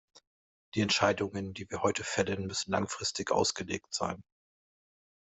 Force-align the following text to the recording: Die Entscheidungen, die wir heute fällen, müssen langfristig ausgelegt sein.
Die 0.73 0.81
Entscheidungen, 0.81 1.53
die 1.53 1.69
wir 1.69 1.83
heute 1.83 2.03
fällen, 2.03 2.47
müssen 2.47 2.71
langfristig 2.71 3.29
ausgelegt 3.31 3.93
sein. 3.93 4.23